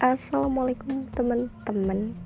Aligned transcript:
Assalamualaikum 0.00 1.12
teman-teman. 1.12 2.16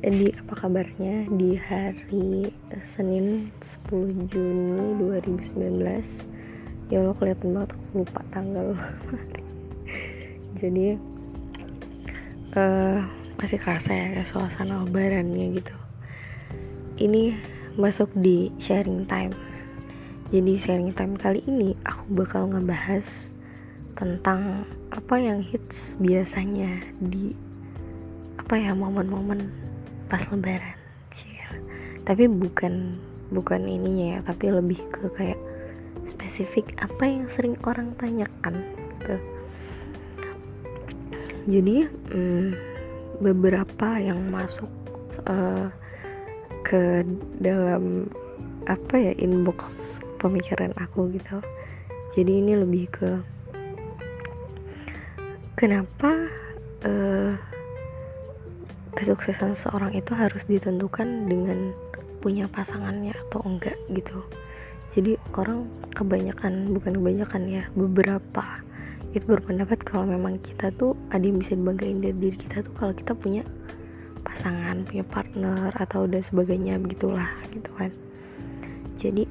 Jadi 0.00 0.32
apa 0.40 0.54
kabarnya 0.64 1.28
di 1.36 1.52
hari 1.60 2.48
Senin 2.96 3.52
10 3.92 4.24
Juni 4.32 4.96
2019 4.96 5.52
Ya 6.88 6.96
Allah 6.96 7.12
kelihatan 7.12 7.52
banget 7.52 7.76
aku 7.76 7.84
lupa 7.92 8.24
tanggal 8.32 8.72
Jadi 10.64 10.96
uh, 12.56 13.04
Masih 13.36 13.60
kerasa 13.60 13.92
ya 13.92 14.24
suasana 14.24 14.88
lebarannya 14.88 15.60
gitu. 15.60 15.76
Ini 17.04 17.36
masuk 17.76 18.08
di 18.16 18.48
sharing 18.56 19.04
time. 19.04 19.36
Jadi 20.32 20.56
sharing 20.56 20.96
time 20.96 21.20
kali 21.20 21.44
ini 21.44 21.76
aku 21.84 22.16
bakal 22.16 22.48
ngebahas 22.48 23.31
tentang 23.96 24.66
apa 24.92 25.14
yang 25.20 25.40
hits 25.40 25.96
biasanya 26.00 26.80
di 27.00 27.32
apa 28.40 28.54
ya 28.58 28.72
momen-momen 28.76 29.48
pas 30.08 30.22
lebaran. 30.28 30.82
Tapi 32.02 32.26
bukan 32.26 32.98
bukan 33.32 33.64
ininya 33.64 34.18
ya 34.18 34.20
tapi 34.26 34.50
lebih 34.50 34.78
ke 34.90 35.06
kayak 35.16 35.40
spesifik 36.04 36.74
apa 36.82 37.06
yang 37.06 37.24
sering 37.30 37.54
orang 37.62 37.94
tanyakan 37.96 38.58
gitu. 38.98 39.16
Jadi 41.46 41.76
hmm, 41.86 42.48
beberapa 43.22 43.98
yang 43.98 44.18
masuk 44.30 44.70
uh, 45.26 45.70
ke 46.66 47.06
dalam 47.38 48.06
apa 48.66 48.94
ya 48.94 49.12
inbox 49.18 49.98
pemikiran 50.22 50.70
aku 50.78 51.10
gitu. 51.14 51.38
Jadi 52.14 52.32
ini 52.44 52.52
lebih 52.58 52.84
ke 52.92 53.10
kenapa 55.62 56.10
uh, 56.82 57.38
kesuksesan 58.98 59.54
seorang 59.54 59.94
itu 59.94 60.10
harus 60.10 60.42
ditentukan 60.50 61.30
dengan 61.30 61.70
punya 62.18 62.50
pasangannya 62.50 63.14
atau 63.30 63.46
enggak 63.46 63.78
gitu? 63.94 64.26
Jadi 64.98 65.14
orang 65.38 65.70
kebanyakan 65.94 66.74
bukan 66.74 66.98
kebanyakan 66.98 67.42
ya 67.46 67.62
beberapa 67.78 68.42
itu 69.14 69.22
berpendapat 69.22 69.78
kalau 69.86 70.10
memang 70.10 70.42
kita 70.42 70.74
tuh 70.74 70.98
ada 71.14 71.22
yang 71.22 71.38
bisa 71.38 71.54
dibanggain 71.54 72.02
dari 72.02 72.16
diri 72.18 72.36
kita 72.42 72.66
tuh 72.66 72.74
kalau 72.74 72.92
kita 72.98 73.14
punya 73.14 73.46
pasangan 74.26 74.82
punya 74.82 75.06
partner 75.06 75.70
atau 75.78 76.10
dan 76.10 76.26
sebagainya 76.26 76.74
begitulah 76.82 77.30
gitu 77.54 77.70
kan. 77.78 77.94
Jadi 78.98 79.30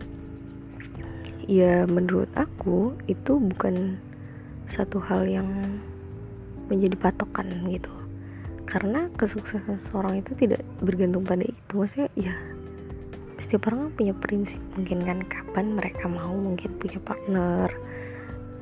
ya 1.44 1.84
menurut 1.92 2.32
aku 2.40 2.96
itu 3.12 3.36
bukan 3.36 4.00
satu 4.72 5.04
hal 5.04 5.28
yang 5.28 5.50
menjadi 6.72 6.96
patokan 6.96 7.52
gitu. 7.68 7.92
Karena 8.64 9.12
kesuksesan 9.20 9.84
seorang 9.92 10.24
itu 10.24 10.32
tidak 10.40 10.64
bergantung 10.80 11.28
pada 11.28 11.44
itu. 11.44 11.72
Maksudnya 11.76 12.08
ya 12.16 12.32
setiap 13.44 13.68
orang 13.68 13.92
punya 13.92 14.16
prinsip 14.16 14.62
mungkin 14.80 15.04
kan 15.04 15.20
kapan 15.28 15.76
mereka 15.76 16.08
mau 16.08 16.32
mungkin 16.32 16.72
punya 16.80 17.02
partner 17.04 17.68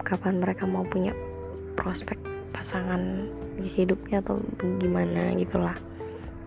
kapan 0.01 0.41
mereka 0.41 0.66
mau 0.66 0.81
punya 0.88 1.13
prospek 1.77 2.17
pasangan 2.49 3.29
hidupnya 3.61 4.25
atau 4.25 4.41
gimana 4.81 5.38
gitulah. 5.38 5.77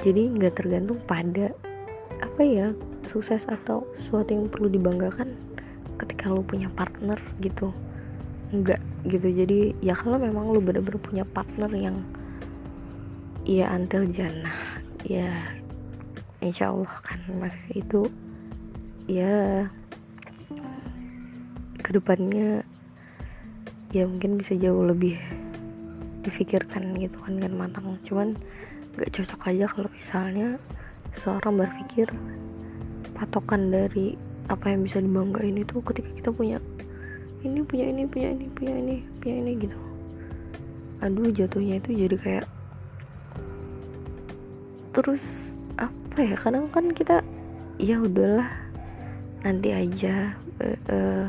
Jadi 0.02 0.34
nggak 0.34 0.58
tergantung 0.58 0.98
pada 1.06 1.54
apa 2.18 2.42
ya 2.42 2.74
sukses 3.06 3.46
atau 3.46 3.86
sesuatu 3.94 4.34
yang 4.34 4.50
perlu 4.50 4.66
dibanggakan 4.66 5.38
ketika 6.02 6.34
lo 6.34 6.42
punya 6.42 6.66
partner 6.74 7.18
gitu 7.38 7.70
enggak 8.52 8.80
gitu. 9.08 9.28
Jadi 9.32 9.58
ya 9.80 9.96
kalau 9.96 10.20
memang 10.20 10.52
lu 10.52 10.60
bener-bener 10.60 11.00
punya 11.00 11.24
partner 11.24 11.72
yang 11.72 11.96
ya 13.42 13.72
antil 13.74 14.06
jannah 14.12 14.78
ya 15.02 15.32
insya 16.44 16.70
Allah 16.70 16.92
kan 17.02 17.18
mas. 17.40 17.56
Itu 17.72 18.06
ya 19.08 19.66
ke 21.82 21.90
depannya 21.96 22.62
ya 23.90 24.06
mungkin 24.06 24.38
bisa 24.38 24.54
jauh 24.54 24.84
lebih 24.86 25.18
difikirkan 26.22 26.94
gitu 27.00 27.16
kan 27.24 27.40
dengan 27.40 27.66
matang. 27.66 27.98
Cuman 28.06 28.38
gak 28.94 29.10
cocok 29.16 29.40
aja 29.48 29.64
kalau 29.72 29.90
misalnya 29.90 30.48
seorang 31.16 31.60
berpikir 31.60 32.08
patokan 33.16 33.72
dari 33.72 34.16
apa 34.50 34.72
yang 34.72 34.84
bisa 34.84 34.98
dibanggain 34.98 35.60
itu 35.60 35.80
ketika 35.84 36.10
kita 36.12 36.30
punya 36.34 36.58
ini 37.42 37.60
punya 37.66 37.86
ini 37.90 38.02
punya 38.06 38.28
ini 38.34 38.46
punya 38.54 38.74
ini 38.78 38.96
punya 39.18 39.36
ini 39.42 39.52
gitu. 39.58 39.78
Aduh 41.02 41.34
jatuhnya 41.34 41.82
itu 41.82 41.90
jadi 42.06 42.16
kayak 42.18 42.46
terus 44.94 45.56
apa 45.80 46.18
ya 46.22 46.36
kadang 46.38 46.70
kan 46.70 46.94
kita 46.94 47.24
ya 47.82 47.98
udahlah 47.98 48.46
nanti 49.42 49.74
aja 49.74 50.36
uh, 50.62 50.78
uh, 50.86 51.26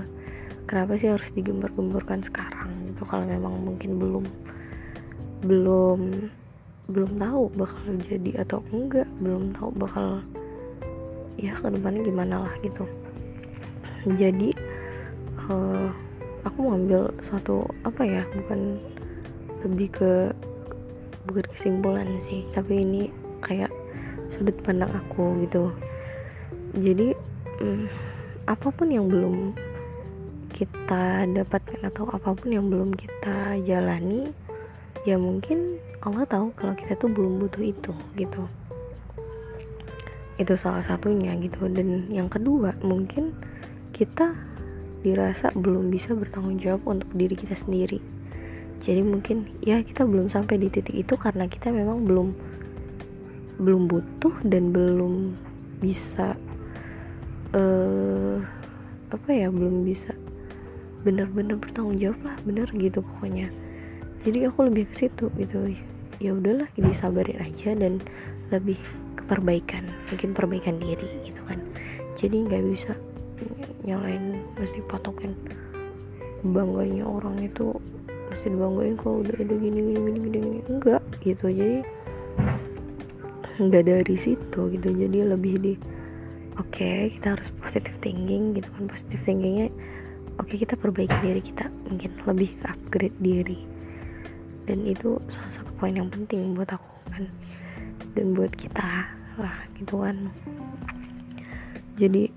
kenapa 0.69 1.01
sih 1.01 1.09
harus 1.09 1.33
digembar-gemborkan 1.33 2.21
sekarang? 2.21 2.69
Gitu 2.93 3.01
kalau 3.09 3.25
memang 3.25 3.57
mungkin 3.65 3.97
belum 3.97 4.25
belum 5.43 6.29
belum 6.93 7.11
tahu 7.17 7.43
bakal 7.57 7.83
jadi 8.05 8.45
atau 8.45 8.61
enggak 8.69 9.09
belum 9.17 9.57
tahu 9.57 9.73
bakal 9.81 10.21
ya 11.41 11.57
ke 11.57 11.67
depannya 11.73 12.05
gimana 12.05 12.35
lah 12.45 12.53
gitu. 12.61 12.85
Jadi 14.05 14.52
uh, 15.49 15.89
aku 16.43 16.57
mau 16.59 16.75
ambil 16.75 17.09
suatu 17.23 17.67
apa 17.87 18.03
ya 18.03 18.23
bukan 18.35 18.79
lebih 19.63 19.89
ke 19.95 20.11
bukan 21.27 21.45
kesimpulan 21.55 22.07
sih 22.19 22.43
tapi 22.51 22.83
ini 22.83 23.07
kayak 23.39 23.71
sudut 24.35 24.55
pandang 24.63 24.91
aku 24.91 25.39
gitu. 25.45 25.71
Jadi 26.73 27.13
hmm, 27.61 27.85
apa 28.49 28.67
pun 28.73 28.87
yang 28.89 29.07
belum 29.07 29.53
kita 30.53 31.25
dapatkan 31.33 31.81
atau 31.89 32.05
apa 32.13 32.33
pun 32.37 32.49
yang 32.53 32.69
belum 32.69 32.93
kita 32.93 33.57
jalani 33.65 34.29
ya 35.03 35.17
mungkin 35.17 35.81
Allah 36.03 36.27
tahu 36.29 36.53
kalau 36.59 36.75
kita 36.75 36.93
tuh 36.99 37.09
belum 37.09 37.39
butuh 37.39 37.63
itu 37.63 37.93
gitu. 38.19 38.43
Itu 40.35 40.53
salah 40.57 40.83
satunya 40.83 41.37
gitu. 41.39 41.69
Dan 41.69 42.09
yang 42.09 42.27
kedua 42.27 42.73
mungkin 42.81 43.31
kita 43.93 44.33
dirasa 45.03 45.51
belum 45.53 45.91
bisa 45.91 46.15
bertanggung 46.15 46.57
jawab 46.63 46.81
untuk 46.87 47.11
diri 47.13 47.35
kita 47.35 47.53
sendiri. 47.53 47.99
Jadi 48.83 48.99
mungkin 49.03 49.47
ya 49.63 49.79
kita 49.79 50.03
belum 50.03 50.27
sampai 50.31 50.59
di 50.59 50.67
titik 50.67 50.95
itu 50.95 51.15
karena 51.15 51.47
kita 51.47 51.71
memang 51.71 52.03
belum 52.03 52.27
belum 53.61 53.87
butuh 53.87 54.33
dan 54.47 54.73
belum 54.75 55.37
bisa 55.79 56.35
uh, 57.55 58.39
apa 59.13 59.29
ya 59.29 59.47
belum 59.53 59.85
bisa 59.85 60.11
bener-bener 61.03 61.59
bertanggung 61.59 61.99
jawab 61.99 62.19
lah 62.23 62.35
bener 62.47 62.67
gitu 62.75 63.03
pokoknya. 63.03 63.47
Jadi 64.23 64.47
aku 64.47 64.71
lebih 64.71 64.87
ke 64.91 65.07
situ 65.07 65.27
gitu. 65.35 65.75
Ya 66.23 66.31
udahlah 66.31 66.67
ini 66.79 66.95
sabarin 66.95 67.39
aja 67.43 67.75
dan 67.75 67.99
lebih 68.51 68.79
ke 69.19 69.23
perbaikan 69.27 69.83
mungkin 70.11 70.31
perbaikan 70.31 70.79
diri 70.79 71.07
gitu 71.27 71.39
kan. 71.47 71.59
Jadi 72.19 72.47
nggak 72.47 72.63
bisa 72.71 72.95
nyalain 73.83 74.41
mesti 74.55 74.79
patokin 74.87 75.35
bangganya 76.43 77.07
orang 77.07 77.39
itu 77.39 77.71
mesti 78.27 78.49
dibanggain 78.49 78.97
kalau 78.97 79.21
udah 79.21 79.35
ada 79.37 79.55
gini 79.55 79.79
gini 79.79 79.91
gini 79.93 80.19
gini, 80.19 80.37
gini. 80.41 80.59
enggak 80.67 81.03
gitu. 81.21 81.45
Jadi 81.53 81.79
enggak 83.61 83.83
dari 83.85 84.15
situ 84.17 84.61
gitu. 84.73 84.89
Jadi 84.89 85.17
lebih 85.21 85.53
di 85.61 85.73
oke 86.57 86.67
okay, 86.73 87.13
kita 87.13 87.37
harus 87.37 87.47
positive 87.61 87.95
thinking 88.01 88.57
gitu 88.57 88.67
kan. 88.73 88.89
Positive 88.89 89.21
thinkingnya 89.21 89.69
oke 90.41 90.49
okay, 90.49 90.57
kita 90.65 90.73
perbaiki 90.73 91.13
diri 91.21 91.41
kita 91.45 91.69
mungkin 91.85 92.11
lebih 92.25 92.49
ke 92.57 92.65
upgrade 92.65 93.17
diri. 93.21 93.59
Dan 94.65 94.89
itu 94.89 95.21
salah 95.29 95.53
satu 95.53 95.71
poin 95.77 95.93
yang 95.93 96.09
penting 96.09 96.57
buat 96.57 96.73
aku 96.73 96.89
kan. 97.13 97.29
Dan 98.17 98.33
buat 98.33 98.51
kita 98.57 99.05
lah 99.37 99.57
gitu 99.77 100.01
kan. 100.01 100.33
Jadi 102.01 102.32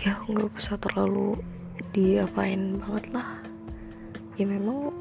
ya 0.00 0.16
nggak 0.24 0.56
usah 0.56 0.80
terlalu 0.80 1.36
diapain 1.92 2.80
banget 2.80 3.04
lah. 3.12 3.40
Ya 4.40 4.48
memang 4.48 4.92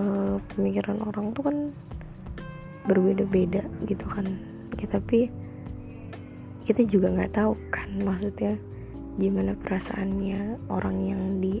uh, 0.00 0.40
pemikiran 0.56 1.04
orang 1.04 1.36
tuh 1.36 1.44
kan 1.44 1.56
berbeda-beda 2.88 3.64
gitu 3.84 4.06
kan. 4.08 4.24
Ya, 4.80 4.86
tapi 4.88 5.28
kita 6.64 6.84
juga 6.88 7.12
nggak 7.12 7.36
tahu 7.36 7.52
kan 7.68 7.88
maksudnya 8.00 8.56
gimana 9.20 9.52
perasaannya 9.58 10.70
orang 10.72 10.96
yang 11.04 11.22
di 11.42 11.60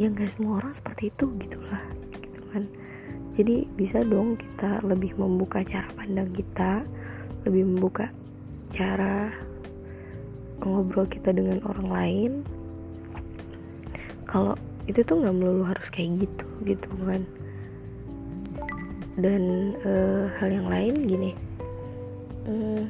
ya 0.00 0.08
nggak 0.08 0.32
semua 0.32 0.64
orang 0.64 0.72
seperti 0.72 1.12
itu 1.12 1.28
gitulah 1.36 1.84
gitu 2.24 2.40
kan. 2.56 2.64
Jadi 3.36 3.68
bisa 3.76 4.00
dong 4.04 4.40
kita 4.40 4.80
lebih 4.84 5.16
membuka 5.16 5.60
cara 5.64 5.88
pandang 5.92 6.32
kita 6.32 6.84
lebih 7.44 7.68
membuka 7.68 8.08
cara 8.72 9.28
ngobrol 10.66 11.06
kita 11.10 11.34
dengan 11.34 11.58
orang 11.66 11.88
lain 11.90 12.32
kalau 14.26 14.56
itu 14.88 15.04
tuh 15.04 15.22
nggak 15.22 15.36
melulu 15.36 15.62
harus 15.68 15.86
kayak 15.92 16.26
gitu 16.26 16.46
gitu 16.66 16.88
kan. 17.04 17.22
Dan 19.12 19.76
uh, 19.84 20.24
hal 20.40 20.48
yang 20.48 20.72
lain 20.72 20.94
gini 21.04 21.30
hmm, 22.48 22.88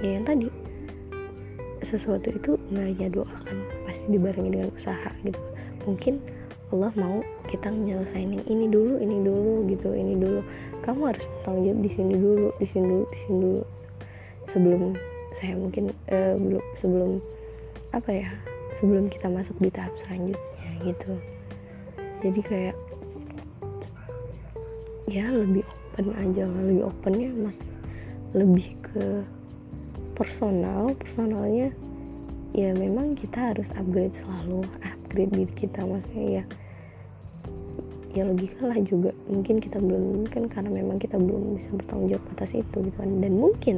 ya 0.00 0.16
yang 0.16 0.24
tadi 0.24 0.48
sesuatu 1.84 2.32
itu 2.32 2.56
nggak 2.72 2.86
hanya 2.88 3.08
doa 3.12 3.36
kan 3.44 3.58
pasti 3.84 4.06
dibarengi 4.10 4.50
dengan 4.56 4.72
usaha 4.74 5.10
gitu. 5.22 5.40
Mungkin 5.84 6.18
Allah 6.74 6.90
mau 6.98 7.22
kita 7.46 7.70
menyelesaikan 7.70 8.42
yang 8.42 8.46
ini 8.50 8.66
dulu 8.66 8.98
ini 8.98 9.16
dulu 9.22 9.52
gitu 9.70 9.94
ini 9.94 10.18
dulu. 10.18 10.40
Kamu 10.82 11.00
harus 11.14 11.22
bertanggung 11.22 11.64
jawab 11.68 11.80
di 11.84 11.90
sini 11.94 12.14
dulu 12.16 12.48
di 12.58 12.66
sini 12.66 12.84
dulu 12.88 13.04
di 13.06 13.18
sini 13.22 13.36
dulu. 13.38 13.62
Sebelum 14.50 14.82
saya 15.36 15.54
mungkin 15.54 15.84
uh, 16.12 16.34
belum 16.38 16.64
sebelum 16.78 17.12
apa 17.94 18.10
ya 18.12 18.30
sebelum 18.76 19.08
kita 19.08 19.32
masuk 19.32 19.56
di 19.58 19.70
tahap 19.72 19.92
selanjutnya 20.04 20.70
gitu. 20.84 21.12
Jadi 22.24 22.40
kayak 22.44 22.76
ya 25.06 25.24
lebih 25.30 25.62
open 25.64 26.06
aja 26.18 26.44
lebih 26.44 26.80
opennya 26.90 27.30
mas 27.32 27.58
lebih 28.36 28.68
ke 28.84 29.24
personal. 30.18 30.92
Personalnya 30.98 31.72
ya 32.56 32.72
memang 32.76 33.16
kita 33.16 33.54
harus 33.54 33.68
upgrade 33.76 34.16
selalu 34.24 34.64
upgrade 34.84 35.32
diri 35.32 35.54
kita 35.56 35.80
maksudnya 35.84 36.42
ya 36.42 36.44
ya 38.16 38.22
logika 38.24 38.64
lah 38.64 38.80
juga. 38.84 39.12
Mungkin 39.28 39.60
kita 39.60 39.76
belum 39.80 40.28
kan 40.32 40.48
karena 40.48 40.72
memang 40.72 40.96
kita 41.00 41.20
belum 41.20 41.60
bisa 41.60 41.68
bertanggung 41.76 42.08
jawab 42.16 42.24
atas 42.36 42.52
itu 42.56 42.76
gitu 42.80 42.96
kan. 42.96 43.08
Dan 43.20 43.32
mungkin 43.36 43.76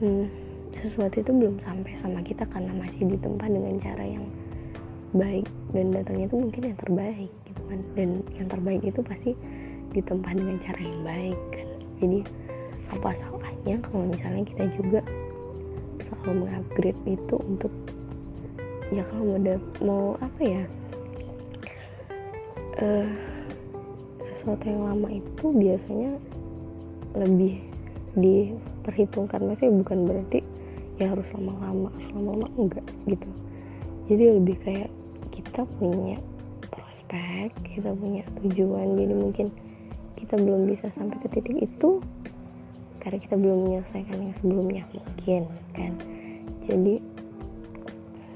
hmm, 0.00 0.47
sesuatu 0.76 1.16
itu 1.20 1.30
belum 1.32 1.56
sampai 1.64 1.92
sama 2.04 2.20
kita 2.22 2.44
karena 2.48 2.72
masih 2.76 3.08
ditempa 3.08 3.46
dengan 3.48 3.74
cara 3.80 4.04
yang 4.04 4.26
baik. 5.16 5.48
Dan 5.72 5.92
datangnya 5.92 6.26
itu 6.28 6.36
mungkin 6.36 6.62
yang 6.72 6.78
terbaik 6.78 7.30
gitu 7.48 7.62
kan. 7.68 7.80
Dan 7.96 8.08
yang 8.36 8.48
terbaik 8.48 8.82
itu 8.84 9.00
pasti 9.00 9.32
ditempa 9.92 10.30
dengan 10.36 10.56
cara 10.60 10.80
yang 10.80 11.00
baik 11.04 11.40
kan. 11.52 11.68
Jadi 11.98 12.18
apa 12.88 13.10
salahnya 13.20 13.76
kalau 13.84 14.04
misalnya 14.08 14.44
kita 14.48 14.64
juga 14.80 15.00
selalu 16.00 16.46
mengupgrade 16.46 17.00
itu 17.04 17.36
untuk 17.36 17.72
ya 18.88 19.04
kalau 19.12 19.36
mau 19.36 19.56
mau 19.84 20.04
apa 20.24 20.40
ya 20.40 20.62
uh, 22.80 23.08
sesuatu 24.24 24.64
yang 24.64 24.82
lama 24.88 25.08
itu 25.12 25.44
biasanya 25.52 26.12
lebih 27.16 27.60
diperhitungkan. 28.16 29.44
Maksudnya 29.44 29.74
bukan 29.84 29.98
berarti 30.08 30.38
ya 30.98 31.14
harus 31.14 31.26
lama-lama 31.34 31.90
lama-lama 32.14 32.46
enggak 32.58 32.86
gitu. 33.06 33.30
Jadi 34.10 34.24
lebih 34.34 34.56
kayak 34.66 34.90
kita 35.30 35.62
punya 35.78 36.18
prospek 36.74 37.54
kita 37.62 37.94
punya 37.94 38.26
tujuan. 38.42 38.98
Jadi 38.98 39.14
mungkin 39.14 39.46
kita 40.18 40.34
belum 40.36 40.66
bisa 40.66 40.90
sampai 40.98 41.16
ke 41.22 41.28
titik 41.30 41.56
itu 41.62 42.02
karena 42.98 43.18
kita 43.22 43.36
belum 43.38 43.58
menyelesaikan 43.64 44.18
yang 44.18 44.34
sebelumnya 44.42 44.82
mungkin 44.92 45.42
kan. 45.72 45.92
Jadi 46.66 46.94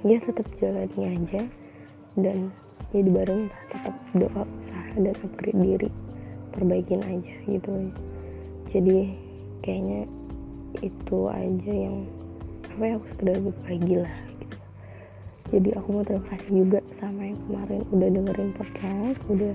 ya 0.06 0.18
tetap 0.22 0.46
jalani 0.58 1.02
aja 1.18 1.42
dan 2.18 2.38
ya 2.94 3.00
dibareng 3.02 3.50
tetap 3.70 3.94
doa 4.14 4.42
usaha 4.46 4.92
dan 4.96 5.14
upgrade 5.18 5.58
diri 5.58 5.90
perbaikin 6.54 7.02
aja 7.02 7.34
gitu. 7.50 7.70
Jadi 8.72 9.18
kayaknya 9.60 10.08
itu 10.80 11.18
aja 11.28 11.72
yang 11.72 12.08
ya 12.80 12.96
aku 12.96 13.06
sekedar 13.12 13.36
berbagi 13.40 13.96
lah 14.00 14.16
gitu. 14.40 14.56
Jadi 15.52 15.68
aku 15.76 15.88
mau 15.92 16.04
terima 16.06 16.24
kasih 16.32 16.50
juga 16.64 16.80
sama 16.96 17.28
yang 17.28 17.38
kemarin 17.44 17.82
udah 17.92 18.08
dengerin 18.08 18.50
podcast 18.56 19.20
udah 19.28 19.52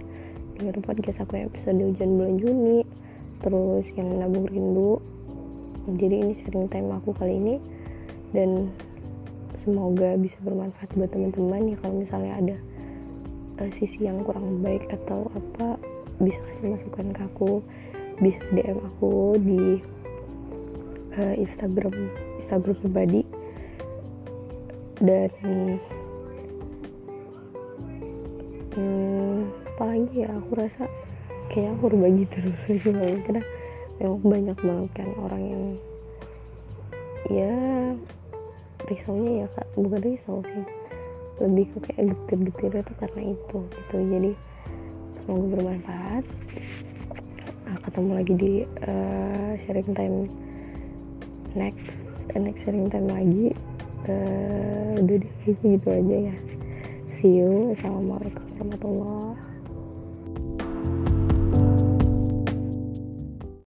dengerin 0.57 0.83
podcast 0.85 1.17
aku 1.25 1.33
episode 1.41 1.81
hujan 1.81 2.09
bulan 2.21 2.35
Juni 2.37 2.79
terus 3.41 3.85
yang 3.97 4.09
nabung 4.21 4.45
rindu. 4.45 5.01
Jadi 5.87 6.15
ini 6.19 6.33
sharing 6.43 6.67
time 6.67 6.91
aku 6.93 7.15
kali 7.15 7.39
ini 7.39 7.55
dan 8.35 8.69
semoga 9.63 10.15
bisa 10.19 10.35
bermanfaat 10.43 10.91
buat 10.95 11.11
teman-teman 11.11 11.73
ya 11.73 11.77
kalau 11.79 11.95
misalnya 11.99 12.33
ada 12.39 12.57
uh, 13.63 13.71
sisi 13.75 14.05
yang 14.05 14.23
kurang 14.23 14.61
baik 14.61 14.83
atau 14.91 15.31
apa 15.33 15.79
bisa 16.23 16.39
kasih 16.51 16.75
masukan 16.75 17.07
ke 17.13 17.21
aku 17.23 17.51
bisa 18.17 18.41
DM 18.55 18.79
aku 18.81 19.37
di 19.37 19.61
uh, 21.17 21.35
Instagram 21.37 21.93
Instagram 22.47 22.79
pribadi 22.79 23.21
dan 25.03 25.29
hmm, 28.71 29.51
apalagi 29.75 30.23
ya 30.23 30.31
aku 30.31 30.51
rasa 30.55 30.87
kayak 31.51 31.75
aku 31.75 31.91
berbagi 31.91 32.23
terus 32.31 32.55
karena 33.27 33.43
memang 33.99 34.23
banyak 34.23 34.57
banget 34.63 34.91
kan 34.95 35.09
orang 35.19 35.43
yang 35.43 35.63
ya 37.27 37.53
risaunya 38.87 39.43
ya 39.43 39.47
kak. 39.51 39.67
Bukan 39.75 39.99
risau 39.99 40.39
sih. 40.47 40.65
Lebih 41.43 41.65
ke 41.75 41.77
kayak 41.91 42.15
getir-getir 42.15 42.71
itu 42.79 42.93
karena 42.95 43.21
itu 43.35 43.57
gitu. 43.59 43.95
Jadi 43.99 44.31
semoga 45.19 45.45
bermanfaat. 45.59 46.23
Nah, 47.67 47.77
ketemu 47.83 48.11
lagi 48.15 48.33
di 48.39 48.53
uh, 48.87 49.51
sharing 49.59 49.91
time 49.91 50.31
next 51.51 52.16
next 52.35 52.67
sharing 52.67 52.91
time 52.91 53.07
lagi 53.07 53.55
uh, 54.11 54.99
udah 54.99 55.17
deh 55.23 55.33
gitu 55.47 55.87
aja 55.87 56.17
ya. 56.33 56.35
See 57.23 57.39
you. 57.39 57.73
Assalamualaikum 57.79 58.43
warahmatullahi 58.59 59.46